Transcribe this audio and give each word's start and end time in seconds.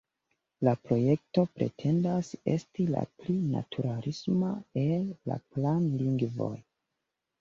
La 0.67 0.71
projekto 0.85 1.43
pretendas 1.57 2.31
esti 2.55 2.87
la 2.95 3.03
pli 3.19 3.35
naturalisma 3.53 4.51
el 4.87 5.07
la 5.33 5.39
planlingvoj. 5.53 6.53